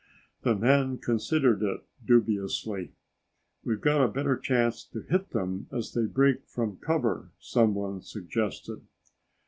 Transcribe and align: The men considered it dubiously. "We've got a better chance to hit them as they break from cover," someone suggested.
The 0.41 0.55
men 0.55 0.97
considered 0.97 1.61
it 1.61 1.81
dubiously. 2.03 2.93
"We've 3.63 3.79
got 3.79 4.03
a 4.03 4.07
better 4.11 4.35
chance 4.35 4.83
to 4.85 5.01
hit 5.03 5.29
them 5.29 5.67
as 5.71 5.93
they 5.93 6.07
break 6.07 6.47
from 6.47 6.77
cover," 6.77 7.29
someone 7.37 8.01
suggested. 8.01 8.81